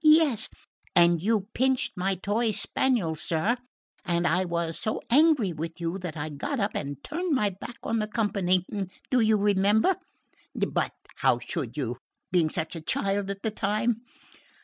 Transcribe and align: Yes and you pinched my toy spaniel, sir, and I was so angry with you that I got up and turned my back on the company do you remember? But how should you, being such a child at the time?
Yes 0.03 0.49
and 0.95 1.21
you 1.21 1.41
pinched 1.53 1.91
my 1.95 2.15
toy 2.15 2.53
spaniel, 2.53 3.15
sir, 3.15 3.55
and 4.03 4.25
I 4.25 4.45
was 4.45 4.79
so 4.79 4.99
angry 5.11 5.53
with 5.53 5.79
you 5.79 5.99
that 5.99 6.17
I 6.17 6.29
got 6.29 6.59
up 6.59 6.71
and 6.73 6.97
turned 7.03 7.35
my 7.35 7.51
back 7.51 7.77
on 7.83 7.99
the 7.99 8.07
company 8.07 8.65
do 9.11 9.19
you 9.19 9.37
remember? 9.37 9.95
But 10.55 10.93
how 11.17 11.37
should 11.37 11.77
you, 11.77 11.97
being 12.31 12.49
such 12.49 12.75
a 12.75 12.81
child 12.81 13.29
at 13.29 13.43
the 13.43 13.51
time? 13.51 14.01